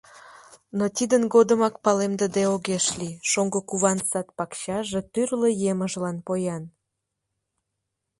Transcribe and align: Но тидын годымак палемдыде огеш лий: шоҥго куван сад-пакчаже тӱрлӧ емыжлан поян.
Но 0.77 0.85
тидын 0.97 1.23
годымак 1.33 1.75
палемдыде 1.85 2.43
огеш 2.55 2.85
лий: 2.99 3.15
шоҥго 3.29 3.59
куван 3.69 3.99
сад-пакчаже 4.09 4.99
тӱрлӧ 5.13 5.49
емыжлан 5.71 6.17
поян. 6.27 6.63